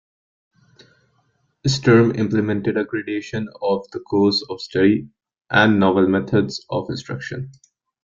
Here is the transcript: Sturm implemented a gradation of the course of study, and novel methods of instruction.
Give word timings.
Sturm 1.67 2.15
implemented 2.15 2.75
a 2.75 2.83
gradation 2.83 3.47
of 3.61 3.85
the 3.91 3.99
course 3.99 4.43
of 4.49 4.59
study, 4.59 5.07
and 5.51 5.79
novel 5.79 6.07
methods 6.07 6.65
of 6.71 6.87
instruction. 6.89 7.51